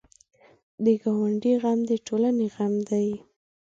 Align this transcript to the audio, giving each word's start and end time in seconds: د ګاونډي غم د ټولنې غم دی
د 0.83 0.85
ګاونډي 1.01 1.53
غم 1.61 1.79
د 1.89 1.91
ټولنې 2.07 2.47
غم 2.55 2.73
دی 2.89 3.09